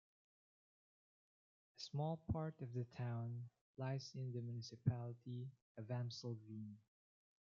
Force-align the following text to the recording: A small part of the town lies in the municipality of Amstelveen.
A 1.77 1.79
small 1.79 2.17
part 2.31 2.55
of 2.59 2.73
the 2.73 2.85
town 2.85 3.49
lies 3.77 4.09
in 4.15 4.31
the 4.33 4.41
municipality 4.41 5.51
of 5.77 5.85
Amstelveen. 5.91 6.77